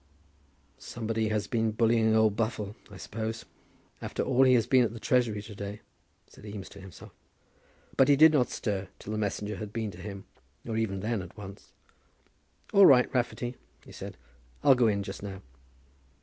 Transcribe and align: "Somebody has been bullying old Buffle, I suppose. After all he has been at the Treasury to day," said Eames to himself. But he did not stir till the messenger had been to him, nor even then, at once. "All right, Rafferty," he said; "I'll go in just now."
"Somebody 0.79 1.27
has 1.29 1.45
been 1.45 1.73
bullying 1.73 2.15
old 2.15 2.35
Buffle, 2.35 2.75
I 2.89 2.97
suppose. 2.97 3.45
After 4.01 4.23
all 4.23 4.41
he 4.45 4.55
has 4.55 4.65
been 4.65 4.83
at 4.83 4.93
the 4.93 4.99
Treasury 4.99 5.43
to 5.43 5.53
day," 5.53 5.81
said 6.25 6.43
Eames 6.43 6.69
to 6.69 6.81
himself. 6.81 7.11
But 7.97 8.07
he 8.07 8.15
did 8.15 8.33
not 8.33 8.49
stir 8.49 8.87
till 8.97 9.11
the 9.13 9.19
messenger 9.19 9.57
had 9.57 9.71
been 9.71 9.91
to 9.91 9.99
him, 10.01 10.25
nor 10.63 10.75
even 10.75 11.01
then, 11.01 11.21
at 11.21 11.37
once. 11.37 11.73
"All 12.73 12.87
right, 12.87 13.13
Rafferty," 13.13 13.57
he 13.85 13.91
said; 13.91 14.17
"I'll 14.63 14.73
go 14.73 14.87
in 14.87 15.03
just 15.03 15.21
now." 15.21 15.43